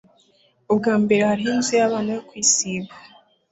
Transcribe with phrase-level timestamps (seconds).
[0.71, 2.93] Ubwa mbere hariho inzu y'abana yo kwisiga